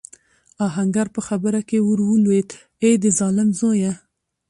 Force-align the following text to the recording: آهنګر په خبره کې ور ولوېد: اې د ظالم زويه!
آهنګر 0.67 1.07
په 1.15 1.21
خبره 1.27 1.59
کې 1.69 1.77
ور 1.87 1.99
ولوېد: 2.09 2.49
اې 2.83 2.91
د 3.03 3.05
ظالم 3.19 3.49
زويه! 3.59 3.91